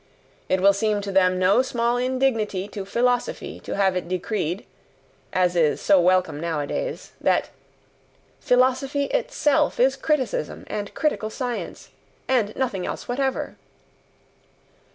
[0.49, 4.65] It will seem to them no small indignity to philosophy to have it decreed,
[5.31, 7.51] as is so welcome nowadays, that
[8.39, 11.89] "philosophy itself is criticism and critical science
[12.27, 13.57] and nothing else whatever!"